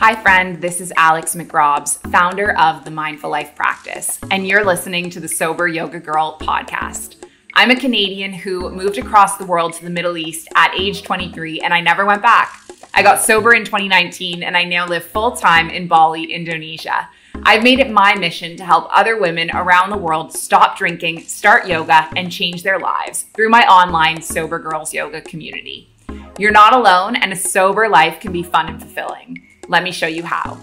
Hi, 0.00 0.16
friend. 0.16 0.62
This 0.62 0.80
is 0.80 0.94
Alex 0.96 1.34
McRobs, 1.34 1.98
founder 2.10 2.58
of 2.58 2.86
the 2.86 2.90
Mindful 2.90 3.28
Life 3.28 3.54
Practice, 3.54 4.18
and 4.30 4.46
you're 4.46 4.64
listening 4.64 5.10
to 5.10 5.20
the 5.20 5.28
Sober 5.28 5.68
Yoga 5.68 6.00
Girl 6.00 6.38
podcast. 6.40 7.16
I'm 7.52 7.70
a 7.70 7.78
Canadian 7.78 8.32
who 8.32 8.70
moved 8.70 8.96
across 8.96 9.36
the 9.36 9.44
world 9.44 9.74
to 9.74 9.84
the 9.84 9.90
Middle 9.90 10.16
East 10.16 10.48
at 10.54 10.74
age 10.74 11.02
23, 11.02 11.60
and 11.60 11.74
I 11.74 11.82
never 11.82 12.06
went 12.06 12.22
back. 12.22 12.62
I 12.94 13.02
got 13.02 13.20
sober 13.20 13.52
in 13.52 13.66
2019, 13.66 14.42
and 14.42 14.56
I 14.56 14.64
now 14.64 14.86
live 14.86 15.04
full 15.04 15.32
time 15.32 15.68
in 15.68 15.86
Bali, 15.86 16.32
Indonesia. 16.32 17.06
I've 17.42 17.62
made 17.62 17.78
it 17.78 17.90
my 17.90 18.14
mission 18.14 18.56
to 18.56 18.64
help 18.64 18.88
other 18.88 19.20
women 19.20 19.50
around 19.50 19.90
the 19.90 19.98
world 19.98 20.32
stop 20.32 20.78
drinking, 20.78 21.24
start 21.24 21.68
yoga, 21.68 22.08
and 22.16 22.32
change 22.32 22.62
their 22.62 22.78
lives 22.78 23.26
through 23.34 23.50
my 23.50 23.66
online 23.66 24.22
Sober 24.22 24.58
Girls 24.58 24.94
Yoga 24.94 25.20
community. 25.20 25.90
You're 26.38 26.52
not 26.52 26.72
alone, 26.72 27.16
and 27.16 27.34
a 27.34 27.36
sober 27.36 27.86
life 27.86 28.18
can 28.18 28.32
be 28.32 28.42
fun 28.42 28.66
and 28.66 28.80
fulfilling. 28.80 29.46
Let 29.70 29.84
me 29.84 29.92
show 29.92 30.08
you 30.08 30.24
how. 30.24 30.58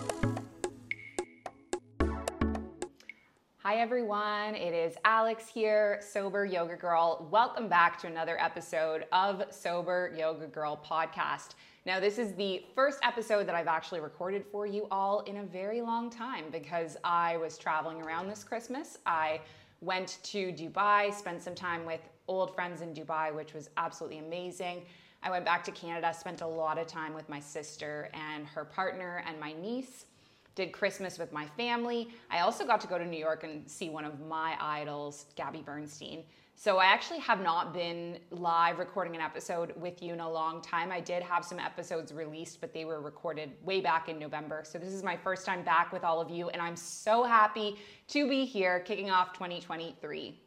Hi, 3.60 3.76
everyone. 3.76 4.54
It 4.54 4.74
is 4.74 4.96
Alex 5.06 5.48
here, 5.48 6.02
Sober 6.02 6.44
Yoga 6.44 6.76
Girl. 6.76 7.26
Welcome 7.32 7.70
back 7.70 7.98
to 8.02 8.08
another 8.08 8.38
episode 8.38 9.06
of 9.14 9.46
Sober 9.50 10.14
Yoga 10.18 10.48
Girl 10.48 10.78
podcast. 10.86 11.52
Now, 11.86 12.02
this 12.02 12.18
is 12.18 12.34
the 12.34 12.66
first 12.76 13.00
episode 13.02 13.48
that 13.48 13.56
I've 13.56 13.70
actually 13.70 14.02
recorded 14.02 14.44
for 14.52 14.66
you 14.66 14.90
all 14.92 15.22
in 15.22 15.38
a 15.38 15.44
very 15.44 15.80
long 15.80 16.10
time 16.10 16.44
because 16.52 16.98
I 17.06 17.38
was 17.38 17.58
traveling 17.58 18.02
around 18.02 18.28
this 18.28 18.44
Christmas. 18.44 18.98
I 19.06 19.40
went 19.80 20.18
to 20.24 20.52
Dubai, 20.52 21.14
spent 21.14 21.42
some 21.42 21.56
time 21.56 21.86
with 21.86 22.02
old 22.28 22.54
friends 22.54 22.82
in 22.82 22.94
Dubai, 22.94 23.34
which 23.34 23.54
was 23.54 23.70
absolutely 23.78 24.20
amazing. 24.20 24.84
I 25.24 25.30
went 25.30 25.46
back 25.46 25.64
to 25.66 25.72
Canada, 25.72 26.14
spent 26.14 26.42
a 26.42 26.48
lot 26.48 26.78
of 26.78 26.88
time 26.88 27.14
with 27.14 27.28
my 27.30 27.40
sister 27.40 28.10
and 28.14 28.46
her 28.48 28.66
partner 28.66 29.24
and 29.28 29.40
my 29.40 29.54
niece. 29.54 30.06
Did 30.56 30.72
Christmas 30.72 31.20
with 31.20 31.32
my 31.32 31.46
family. 31.58 32.10
I 32.32 32.40
also 32.40 32.66
got 32.66 32.82
to 32.82 32.88
go 32.88 32.98
to 32.98 33.06
New 33.06 33.20
York 33.20 33.44
and 33.44 33.70
see 33.70 33.90
one 33.90 34.06
of 34.06 34.20
my 34.22 34.58
idols, 34.60 35.28
Gabby 35.36 35.62
Bernstein. 35.62 36.24
So 36.60 36.80
I 36.80 36.86
actually 36.86 37.20
have 37.20 37.40
not 37.40 37.72
been 37.72 38.18
live 38.32 38.80
recording 38.80 39.14
an 39.14 39.22
episode 39.22 39.74
with 39.76 40.02
you 40.02 40.14
in 40.14 40.20
a 40.20 40.30
long 40.30 40.60
time. 40.60 40.92
I 40.92 41.00
did 41.00 41.22
have 41.22 41.46
some 41.46 41.60
episodes 41.60 42.12
released, 42.12 42.60
but 42.60 42.74
they 42.74 42.84
were 42.84 43.00
recorded 43.00 43.52
way 43.64 43.80
back 43.80 44.10
in 44.10 44.18
November. 44.18 44.64
So 44.66 44.80
this 44.80 44.92
is 44.92 45.04
my 45.04 45.16
first 45.16 45.46
time 45.46 45.62
back 45.62 45.94
with 45.94 46.04
all 46.04 46.20
of 46.20 46.32
you, 46.32 46.50
and 46.50 46.60
I'm 46.60 46.76
so 46.76 47.24
happy 47.24 47.76
to 48.08 48.28
be 48.28 48.44
here 48.44 48.80
kicking 48.80 49.12
off 49.12 49.34
2023. 49.34 50.40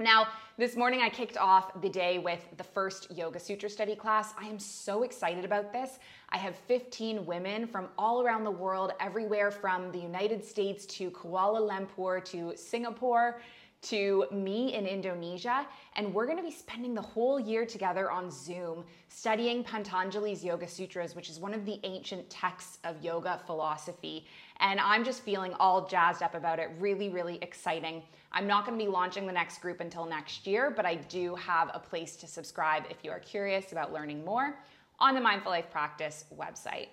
Now, 0.00 0.28
this 0.56 0.76
morning 0.76 1.02
I 1.02 1.10
kicked 1.10 1.36
off 1.36 1.78
the 1.82 1.88
day 1.90 2.18
with 2.18 2.42
the 2.56 2.64
first 2.64 3.14
Yoga 3.14 3.38
Sutra 3.38 3.68
study 3.68 3.94
class. 3.94 4.32
I 4.40 4.46
am 4.46 4.58
so 4.58 5.02
excited 5.02 5.44
about 5.44 5.74
this. 5.74 5.98
I 6.30 6.38
have 6.38 6.56
15 6.56 7.26
women 7.26 7.66
from 7.66 7.88
all 7.98 8.22
around 8.22 8.44
the 8.44 8.50
world, 8.50 8.92
everywhere 8.98 9.50
from 9.50 9.92
the 9.92 9.98
United 9.98 10.42
States 10.42 10.86
to 10.86 11.10
Kuala 11.10 11.60
Lumpur 11.60 12.24
to 12.30 12.54
Singapore 12.56 13.42
to 13.82 14.26
me 14.30 14.74
in 14.74 14.86
Indonesia. 14.86 15.66
And 15.96 16.12
we're 16.12 16.26
gonna 16.26 16.42
be 16.42 16.50
spending 16.50 16.94
the 16.94 17.02
whole 17.02 17.40
year 17.40 17.64
together 17.64 18.10
on 18.10 18.30
Zoom 18.30 18.84
studying 19.08 19.64
Pantanjali's 19.64 20.44
Yoga 20.44 20.68
Sutras, 20.68 21.14
which 21.14 21.30
is 21.30 21.40
one 21.40 21.54
of 21.54 21.64
the 21.64 21.80
ancient 21.84 22.28
texts 22.28 22.78
of 22.84 23.02
yoga 23.02 23.40
philosophy. 23.46 24.26
And 24.58 24.78
I'm 24.78 25.04
just 25.04 25.22
feeling 25.22 25.54
all 25.54 25.86
jazzed 25.86 26.22
up 26.22 26.34
about 26.34 26.58
it. 26.58 26.70
Really, 26.78 27.08
really 27.08 27.38
exciting. 27.42 28.02
I'm 28.32 28.46
not 28.46 28.66
to 28.78 28.84
be 28.84 28.90
launching 28.90 29.26
the 29.26 29.32
next 29.32 29.60
group 29.60 29.80
until 29.80 30.04
next 30.04 30.46
year, 30.46 30.70
but 30.70 30.86
I 30.86 30.96
do 30.96 31.34
have 31.34 31.70
a 31.72 31.78
place 31.78 32.16
to 32.16 32.26
subscribe 32.26 32.84
if 32.90 32.98
you 33.02 33.10
are 33.10 33.20
curious 33.20 33.72
about 33.72 33.92
learning 33.92 34.24
more 34.24 34.58
on 34.98 35.14
the 35.14 35.20
Mindful 35.20 35.50
Life 35.50 35.70
Practice 35.70 36.26
website. 36.36 36.88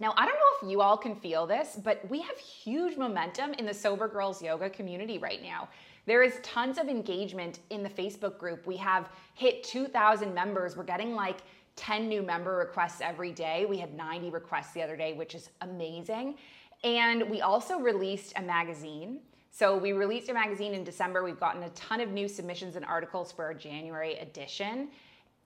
Now, 0.00 0.14
I 0.16 0.24
don't 0.24 0.34
know 0.34 0.66
if 0.66 0.70
you 0.70 0.80
all 0.80 0.96
can 0.96 1.14
feel 1.14 1.46
this, 1.46 1.78
but 1.82 2.00
we 2.08 2.20
have 2.22 2.38
huge 2.38 2.96
momentum 2.96 3.52
in 3.54 3.66
the 3.66 3.74
Sober 3.74 4.08
Girls 4.08 4.42
Yoga 4.42 4.70
community 4.70 5.18
right 5.18 5.42
now. 5.42 5.68
There 6.06 6.22
is 6.22 6.40
tons 6.42 6.78
of 6.78 6.88
engagement 6.88 7.60
in 7.68 7.82
the 7.82 7.90
Facebook 7.90 8.38
group. 8.38 8.66
We 8.66 8.78
have 8.78 9.10
hit 9.34 9.62
2,000 9.62 10.34
members. 10.34 10.76
We're 10.76 10.84
getting 10.84 11.14
like 11.14 11.38
10 11.76 12.08
new 12.08 12.22
member 12.22 12.56
requests 12.56 13.02
every 13.02 13.30
day. 13.30 13.66
We 13.66 13.76
had 13.76 13.94
90 13.94 14.30
requests 14.30 14.72
the 14.72 14.82
other 14.82 14.96
day, 14.96 15.12
which 15.12 15.34
is 15.34 15.50
amazing. 15.60 16.36
And 16.82 17.28
we 17.28 17.42
also 17.42 17.78
released 17.78 18.32
a 18.36 18.42
magazine 18.42 19.20
so 19.52 19.76
we 19.76 19.92
released 19.92 20.28
a 20.28 20.34
magazine 20.34 20.74
in 20.74 20.84
December. 20.84 21.24
We've 21.24 21.40
gotten 21.40 21.64
a 21.64 21.68
ton 21.70 22.00
of 22.00 22.10
new 22.10 22.28
submissions 22.28 22.76
and 22.76 22.84
articles 22.84 23.32
for 23.32 23.44
our 23.44 23.54
January 23.54 24.14
edition. 24.14 24.88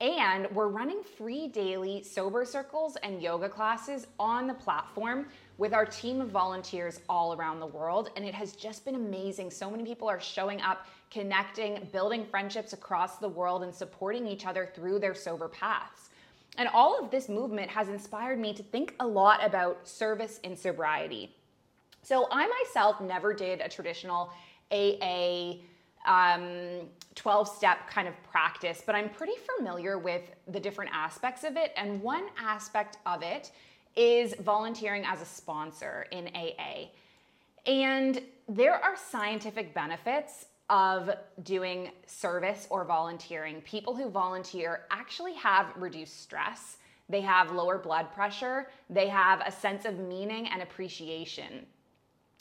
And 0.00 0.48
we're 0.50 0.68
running 0.68 1.02
free 1.02 1.46
daily 1.46 2.02
sober 2.02 2.44
circles 2.44 2.96
and 3.02 3.22
yoga 3.22 3.48
classes 3.48 4.08
on 4.18 4.46
the 4.46 4.54
platform 4.54 5.26
with 5.56 5.72
our 5.72 5.86
team 5.86 6.20
of 6.20 6.30
volunteers 6.30 7.00
all 7.08 7.32
around 7.34 7.60
the 7.60 7.66
world. 7.66 8.10
And 8.16 8.24
it 8.24 8.34
has 8.34 8.52
just 8.52 8.84
been 8.84 8.96
amazing. 8.96 9.50
So 9.50 9.70
many 9.70 9.84
people 9.84 10.08
are 10.08 10.20
showing 10.20 10.60
up, 10.60 10.86
connecting, 11.10 11.88
building 11.92 12.26
friendships 12.26 12.72
across 12.72 13.18
the 13.18 13.28
world, 13.28 13.62
and 13.62 13.72
supporting 13.72 14.26
each 14.26 14.46
other 14.46 14.68
through 14.74 14.98
their 14.98 15.14
sober 15.14 15.48
paths. 15.48 16.10
And 16.58 16.68
all 16.68 16.98
of 16.98 17.10
this 17.10 17.28
movement 17.28 17.70
has 17.70 17.88
inspired 17.88 18.38
me 18.38 18.52
to 18.54 18.62
think 18.62 18.94
a 18.98 19.06
lot 19.06 19.44
about 19.44 19.86
service 19.86 20.38
in 20.42 20.56
sobriety. 20.56 21.34
So 22.02 22.26
I 22.30 22.46
myself 22.46 23.00
never 23.00 23.32
did 23.32 23.60
a 23.60 23.68
traditional 23.68 24.30
AA 24.70 25.54
um, 26.04 26.80
12 27.14 27.48
step 27.48 27.88
kind 27.88 28.08
of 28.08 28.14
practice, 28.24 28.82
but 28.84 28.94
I'm 28.94 29.08
pretty 29.08 29.34
familiar 29.56 29.98
with 29.98 30.22
the 30.48 30.60
different 30.60 30.90
aspects 30.94 31.44
of 31.44 31.56
it. 31.56 31.72
And 31.76 32.00
one 32.02 32.24
aspect 32.38 32.98
of 33.06 33.22
it 33.22 33.52
is 33.96 34.34
volunteering 34.40 35.04
as 35.04 35.22
a 35.22 35.24
sponsor 35.24 36.06
in 36.10 36.28
AA. 36.34 36.88
And 37.66 38.20
there 38.48 38.74
are 38.74 38.96
scientific 38.96 39.72
benefits 39.72 40.46
of 40.70 41.10
doing 41.42 41.90
service 42.06 42.66
or 42.70 42.84
volunteering. 42.84 43.60
People 43.62 43.94
who 43.94 44.10
volunteer 44.10 44.86
actually 44.90 45.34
have 45.34 45.72
reduced 45.76 46.22
stress, 46.22 46.78
they 47.08 47.20
have 47.20 47.52
lower 47.52 47.78
blood 47.78 48.12
pressure, 48.12 48.68
they 48.88 49.08
have 49.08 49.42
a 49.46 49.52
sense 49.52 49.84
of 49.84 49.98
meaning 49.98 50.48
and 50.48 50.62
appreciation 50.62 51.66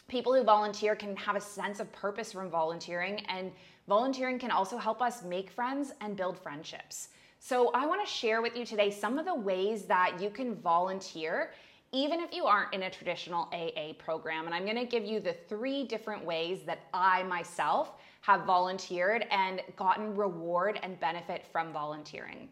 people 0.08 0.34
who 0.34 0.44
volunteer 0.44 0.96
can 0.96 1.16
have 1.16 1.36
a 1.36 1.42
sense 1.42 1.80
of 1.80 1.92
purpose 1.92 2.32
from 2.32 2.50
volunteering, 2.50 3.26
and 3.28 3.52
volunteering 3.88 4.40
can 4.40 4.52
also 4.52 4.78
help 4.78 5.02
us 5.02 5.24
make 5.24 5.50
friends 5.50 5.94
and 6.02 6.16
build 6.16 6.38
friendships. 6.38 7.10
So, 7.40 7.72
I 7.74 7.86
want 7.86 8.06
to 8.06 8.12
share 8.12 8.42
with 8.42 8.56
you 8.56 8.66
today 8.66 8.90
some 8.90 9.20
of 9.20 9.26
the 9.26 9.36
ways 9.36 9.84
that 9.86 10.18
you 10.22 10.30
can 10.30 10.56
volunteer 10.56 11.52
even 11.94 12.20
if 12.20 12.34
you 12.34 12.46
aren't 12.46 12.74
in 12.74 12.84
a 12.84 12.90
traditional 12.90 13.48
AA 13.54 13.94
program. 14.00 14.46
And 14.46 14.56
I'm 14.56 14.64
going 14.64 14.78
to 14.78 14.86
give 14.86 15.06
you 15.06 15.20
the 15.20 15.36
three 15.48 15.84
different 15.84 16.26
ways 16.26 16.64
that 16.66 16.80
I 16.92 17.22
myself 17.24 17.92
have 18.22 18.46
volunteered 18.46 19.28
and 19.30 19.62
gotten 19.76 20.16
reward 20.16 20.80
and 20.82 21.00
benefit 21.00 21.46
from 21.52 21.72
volunteering. 21.72 22.50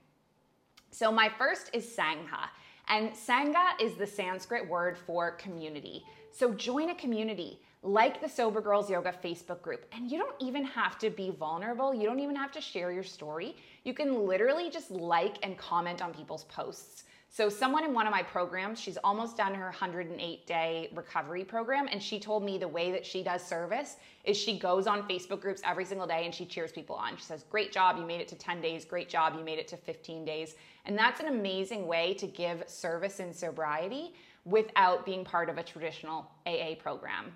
So, 0.91 1.11
my 1.11 1.29
first 1.37 1.69
is 1.73 1.85
Sangha. 1.85 2.49
And 2.87 3.11
Sangha 3.11 3.79
is 3.79 3.95
the 3.95 4.05
Sanskrit 4.05 4.67
word 4.67 4.97
for 4.97 5.31
community. 5.31 6.03
So 6.31 6.53
join 6.53 6.89
a 6.89 6.95
community 6.95 7.59
like 7.83 8.21
the 8.21 8.29
Sober 8.29 8.61
Girls 8.61 8.89
Yoga 8.89 9.13
Facebook 9.23 9.61
group. 9.61 9.85
And 9.91 10.11
you 10.11 10.17
don't 10.17 10.35
even 10.39 10.63
have 10.63 10.99
to 10.99 11.09
be 11.09 11.31
vulnerable. 11.31 11.93
You 11.93 12.05
don't 12.05 12.19
even 12.19 12.35
have 12.35 12.51
to 12.53 12.61
share 12.61 12.91
your 12.91 13.03
story. 13.03 13.55
You 13.83 13.93
can 13.93 14.27
literally 14.27 14.69
just 14.69 14.91
like 14.91 15.37
and 15.43 15.57
comment 15.57 16.01
on 16.01 16.13
people's 16.13 16.43
posts. 16.45 17.03
So, 17.33 17.47
someone 17.47 17.85
in 17.85 17.93
one 17.93 18.07
of 18.07 18.11
my 18.11 18.23
programs, 18.23 18.77
she's 18.77 18.97
almost 19.05 19.37
done 19.37 19.55
her 19.55 19.67
108 19.67 20.45
day 20.45 20.91
recovery 20.93 21.45
program, 21.45 21.87
and 21.89 22.03
she 22.03 22.19
told 22.19 22.43
me 22.43 22.57
the 22.57 22.67
way 22.67 22.91
that 22.91 23.05
she 23.05 23.23
does 23.23 23.41
service 23.41 23.95
is 24.25 24.35
she 24.35 24.59
goes 24.59 24.85
on 24.85 25.07
Facebook 25.07 25.39
groups 25.39 25.61
every 25.63 25.85
single 25.85 26.05
day 26.05 26.25
and 26.25 26.35
she 26.35 26.45
cheers 26.45 26.73
people 26.73 26.97
on. 26.97 27.15
She 27.15 27.23
says, 27.23 27.45
Great 27.49 27.71
job, 27.71 27.97
you 27.97 28.05
made 28.05 28.19
it 28.19 28.27
to 28.27 28.35
10 28.35 28.59
days. 28.59 28.83
Great 28.83 29.07
job, 29.07 29.35
you 29.37 29.45
made 29.45 29.59
it 29.59 29.67
to 29.69 29.77
15 29.77 30.25
days. 30.25 30.55
And 30.85 30.97
that's 30.97 31.21
an 31.21 31.27
amazing 31.27 31.87
way 31.87 32.13
to 32.15 32.27
give 32.27 32.65
service 32.67 33.21
in 33.21 33.33
sobriety 33.33 34.13
without 34.45 35.05
being 35.05 35.23
part 35.23 35.49
of 35.49 35.57
a 35.57 35.63
traditional 35.63 36.29
AA 36.45 36.75
program. 36.79 37.35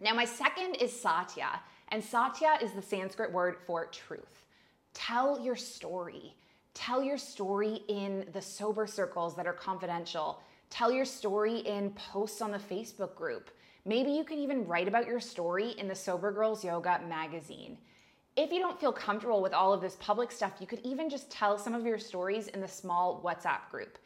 Now, 0.00 0.14
my 0.14 0.24
second 0.24 0.76
is 0.76 0.98
Satya, 0.98 1.60
and 1.88 2.02
Satya 2.02 2.58
is 2.62 2.72
the 2.72 2.82
Sanskrit 2.82 3.32
word 3.32 3.56
for 3.66 3.86
truth. 3.86 4.46
Tell 4.94 5.40
your 5.40 5.56
story. 5.56 6.34
Tell 6.74 7.02
your 7.02 7.18
story 7.18 7.82
in 7.88 8.26
the 8.32 8.42
sober 8.42 8.86
circles 8.86 9.34
that 9.36 9.46
are 9.46 9.52
confidential. 9.52 10.40
Tell 10.70 10.92
your 10.92 11.04
story 11.04 11.58
in 11.58 11.90
posts 11.90 12.40
on 12.40 12.52
the 12.52 12.58
Facebook 12.58 13.14
group. 13.16 13.50
Maybe 13.84 14.10
you 14.10 14.22
can 14.22 14.38
even 14.38 14.66
write 14.66 14.86
about 14.86 15.06
your 15.06 15.20
story 15.20 15.70
in 15.78 15.88
the 15.88 15.94
Sober 15.94 16.30
Girls 16.30 16.62
Yoga 16.64 17.00
magazine. 17.08 17.78
If 18.36 18.52
you 18.52 18.60
don't 18.60 18.78
feel 18.78 18.92
comfortable 18.92 19.42
with 19.42 19.52
all 19.52 19.72
of 19.72 19.80
this 19.80 19.96
public 19.98 20.30
stuff, 20.30 20.52
you 20.60 20.66
could 20.66 20.80
even 20.84 21.10
just 21.10 21.30
tell 21.30 21.58
some 21.58 21.74
of 21.74 21.86
your 21.86 21.98
stories 21.98 22.48
in 22.48 22.60
the 22.60 22.68
small 22.68 23.20
WhatsApp 23.24 23.68
group. 23.70 23.98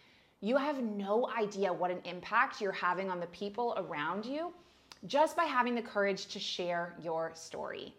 You 0.45 0.57
have 0.57 0.83
no 0.83 1.29
idea 1.39 1.73
what 1.73 1.93
an 1.93 2.01
impact 2.05 2.61
you're 2.61 2.73
having 2.73 3.09
on 3.09 3.21
the 3.21 3.29
people 3.29 3.75
around 3.77 4.27
you 4.27 4.53
just 5.07 5.37
by 5.37 5.45
having 5.45 5.77
the 5.77 5.83
courage 5.83 6.27
to 6.27 6.41
share 6.41 6.97
your 7.01 7.31
story. 7.35 7.95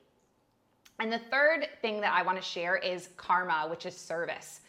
And 1.00 1.12
the 1.12 1.20
third 1.32 1.70
thing 1.82 2.02
that 2.02 2.12
I 2.12 2.22
want 2.22 2.38
to 2.38 2.44
share 2.44 2.76
is 2.76 3.08
karma, 3.16 3.68
which 3.70 3.86
is 3.86 3.96
service, 3.96 4.60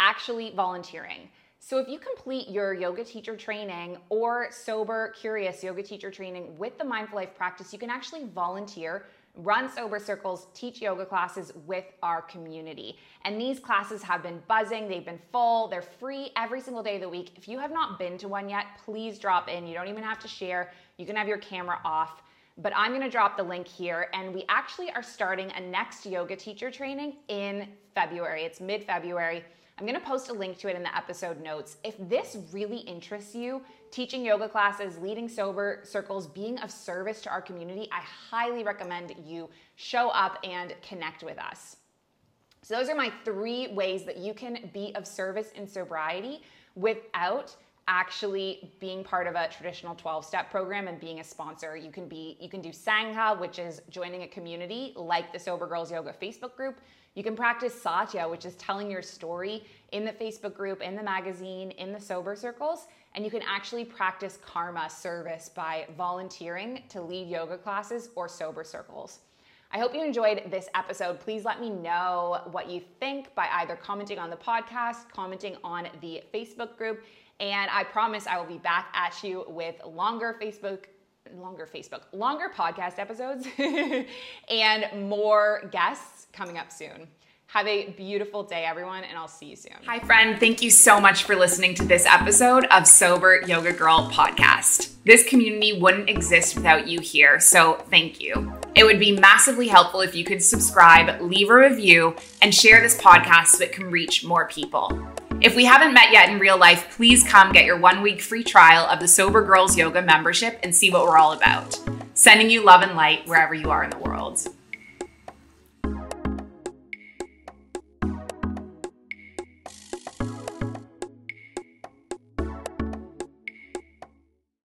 actually 0.00 0.52
volunteering. 0.56 1.28
So, 1.58 1.76
if 1.76 1.88
you 1.88 1.98
complete 1.98 2.48
your 2.48 2.72
yoga 2.72 3.04
teacher 3.04 3.36
training 3.36 3.98
or 4.08 4.48
sober, 4.50 5.12
curious 5.20 5.62
yoga 5.62 5.82
teacher 5.82 6.10
training 6.10 6.56
with 6.56 6.78
the 6.78 6.84
Mindful 6.84 7.16
Life 7.16 7.36
practice, 7.36 7.70
you 7.70 7.78
can 7.78 7.90
actually 7.90 8.24
volunteer 8.24 9.04
run 9.36 9.70
sober 9.70 9.98
circles, 9.98 10.48
teach 10.54 10.80
yoga 10.80 11.06
classes 11.06 11.52
with 11.66 11.84
our 12.02 12.22
community. 12.22 12.98
And 13.24 13.40
these 13.40 13.58
classes 13.58 14.02
have 14.02 14.22
been 14.22 14.42
buzzing, 14.48 14.88
they've 14.88 15.04
been 15.04 15.20
full, 15.32 15.68
they're 15.68 15.82
free 15.82 16.30
every 16.36 16.60
single 16.60 16.82
day 16.82 16.96
of 16.96 17.02
the 17.02 17.08
week. 17.08 17.32
If 17.36 17.48
you 17.48 17.58
have 17.58 17.72
not 17.72 17.98
been 17.98 18.18
to 18.18 18.28
one 18.28 18.48
yet, 18.48 18.66
please 18.84 19.18
drop 19.18 19.48
in. 19.48 19.66
You 19.66 19.74
don't 19.74 19.88
even 19.88 20.02
have 20.02 20.18
to 20.20 20.28
share, 20.28 20.72
you 20.96 21.06
can 21.06 21.16
have 21.16 21.28
your 21.28 21.38
camera 21.38 21.78
off. 21.84 22.22
But 22.58 22.72
I'm 22.76 22.92
gonna 22.92 23.10
drop 23.10 23.36
the 23.36 23.42
link 23.42 23.66
here, 23.66 24.08
and 24.12 24.34
we 24.34 24.44
actually 24.48 24.90
are 24.90 25.02
starting 25.02 25.50
a 25.52 25.60
next 25.60 26.04
yoga 26.04 26.36
teacher 26.36 26.70
training 26.70 27.16
in 27.28 27.68
February. 27.94 28.42
It's 28.42 28.60
mid 28.60 28.84
February. 28.84 29.44
I'm 29.80 29.86
gonna 29.86 29.98
post 29.98 30.28
a 30.28 30.34
link 30.34 30.58
to 30.58 30.68
it 30.68 30.76
in 30.76 30.82
the 30.82 30.94
episode 30.94 31.40
notes. 31.40 31.78
If 31.82 31.94
this 32.10 32.36
really 32.52 32.80
interests 32.80 33.34
you, 33.34 33.62
teaching 33.90 34.22
yoga 34.22 34.46
classes, 34.46 34.98
leading 34.98 35.26
sober 35.26 35.80
circles, 35.84 36.26
being 36.26 36.58
of 36.58 36.70
service 36.70 37.22
to 37.22 37.30
our 37.30 37.40
community, 37.40 37.88
I 37.90 38.00
highly 38.00 38.62
recommend 38.62 39.14
you 39.24 39.48
show 39.76 40.10
up 40.10 40.38
and 40.44 40.74
connect 40.86 41.22
with 41.22 41.38
us. 41.38 41.76
So, 42.60 42.76
those 42.76 42.90
are 42.90 42.94
my 42.94 43.10
three 43.24 43.68
ways 43.68 44.04
that 44.04 44.18
you 44.18 44.34
can 44.34 44.68
be 44.74 44.94
of 44.96 45.06
service 45.06 45.50
in 45.52 45.66
sobriety 45.66 46.42
without 46.74 47.56
actually 47.88 48.72
being 48.80 49.02
part 49.02 49.26
of 49.26 49.34
a 49.34 49.48
traditional 49.48 49.94
12 49.94 50.24
step 50.24 50.50
program 50.50 50.86
and 50.88 51.00
being 51.00 51.20
a 51.20 51.24
sponsor 51.24 51.76
you 51.76 51.90
can 51.90 52.06
be 52.06 52.36
you 52.40 52.48
can 52.48 52.60
do 52.60 52.70
sangha 52.70 53.38
which 53.40 53.58
is 53.58 53.82
joining 53.90 54.22
a 54.22 54.28
community 54.28 54.92
like 54.96 55.32
the 55.32 55.38
sober 55.38 55.66
girls 55.66 55.90
yoga 55.90 56.14
facebook 56.20 56.54
group 56.56 56.80
you 57.14 57.24
can 57.24 57.34
practice 57.34 57.74
Satya, 57.74 58.28
which 58.28 58.44
is 58.44 58.54
telling 58.54 58.90
your 58.90 59.02
story 59.02 59.64
in 59.90 60.04
the 60.04 60.12
Facebook 60.12 60.54
group, 60.54 60.80
in 60.80 60.94
the 60.94 61.02
magazine, 61.02 61.72
in 61.72 61.92
the 61.92 62.00
sober 62.00 62.36
circles. 62.36 62.86
And 63.14 63.24
you 63.24 63.30
can 63.30 63.42
actually 63.42 63.84
practice 63.84 64.38
karma 64.40 64.88
service 64.88 65.48
by 65.48 65.86
volunteering 65.96 66.84
to 66.90 67.02
lead 67.02 67.28
yoga 67.28 67.58
classes 67.58 68.10
or 68.14 68.28
sober 68.28 68.62
circles. 68.62 69.18
I 69.72 69.78
hope 69.78 69.94
you 69.94 70.02
enjoyed 70.02 70.42
this 70.50 70.68
episode. 70.74 71.20
Please 71.20 71.44
let 71.44 71.60
me 71.60 71.70
know 71.70 72.40
what 72.50 72.68
you 72.68 72.80
think 72.98 73.32
by 73.36 73.46
either 73.52 73.76
commenting 73.76 74.18
on 74.18 74.28
the 74.28 74.36
podcast, 74.36 75.08
commenting 75.14 75.56
on 75.62 75.86
the 76.00 76.22
Facebook 76.34 76.76
group, 76.76 77.04
and 77.38 77.70
I 77.70 77.84
promise 77.84 78.26
I 78.26 78.36
will 78.36 78.46
be 78.46 78.58
back 78.58 78.88
at 78.94 79.22
you 79.22 79.44
with 79.48 79.76
longer 79.84 80.36
Facebook 80.40 80.86
longer 81.34 81.68
Facebook, 81.72 82.00
longer 82.12 82.50
podcast 82.52 82.98
episodes, 82.98 83.46
and 84.48 85.08
more 85.08 85.68
guests 85.70 86.26
coming 86.32 86.58
up 86.58 86.72
soon. 86.72 87.06
Have 87.52 87.66
a 87.66 87.90
beautiful 87.90 88.44
day, 88.44 88.64
everyone, 88.64 89.02
and 89.02 89.18
I'll 89.18 89.26
see 89.26 89.46
you 89.46 89.56
soon. 89.56 89.72
Hi, 89.84 89.98
friend. 89.98 90.38
Thank 90.38 90.62
you 90.62 90.70
so 90.70 91.00
much 91.00 91.24
for 91.24 91.34
listening 91.34 91.74
to 91.74 91.84
this 91.84 92.06
episode 92.06 92.64
of 92.66 92.86
Sober 92.86 93.42
Yoga 93.44 93.72
Girl 93.72 94.08
podcast. 94.12 94.94
This 95.04 95.28
community 95.28 95.80
wouldn't 95.80 96.08
exist 96.08 96.54
without 96.54 96.86
you 96.86 97.00
here, 97.00 97.40
so 97.40 97.74
thank 97.90 98.20
you. 98.20 98.54
It 98.76 98.84
would 98.84 99.00
be 99.00 99.18
massively 99.18 99.66
helpful 99.66 100.00
if 100.00 100.14
you 100.14 100.22
could 100.22 100.40
subscribe, 100.44 101.20
leave 101.20 101.50
a 101.50 101.56
review, 101.56 102.14
and 102.40 102.54
share 102.54 102.80
this 102.80 102.96
podcast 102.96 103.46
so 103.46 103.64
it 103.64 103.72
can 103.72 103.90
reach 103.90 104.24
more 104.24 104.46
people. 104.46 105.04
If 105.40 105.56
we 105.56 105.64
haven't 105.64 105.92
met 105.92 106.12
yet 106.12 106.28
in 106.28 106.38
real 106.38 106.56
life, 106.56 106.94
please 106.94 107.24
come 107.24 107.50
get 107.50 107.64
your 107.64 107.78
one 107.80 108.00
week 108.00 108.20
free 108.20 108.44
trial 108.44 108.86
of 108.86 109.00
the 109.00 109.08
Sober 109.08 109.44
Girls 109.44 109.76
Yoga 109.76 110.02
membership 110.02 110.60
and 110.62 110.72
see 110.72 110.92
what 110.92 111.02
we're 111.02 111.18
all 111.18 111.32
about. 111.32 111.80
Sending 112.14 112.48
you 112.48 112.64
love 112.64 112.82
and 112.82 112.94
light 112.94 113.26
wherever 113.26 113.54
you 113.54 113.70
are 113.70 113.82
in 113.82 113.90
the 113.90 113.98
world. 113.98 114.46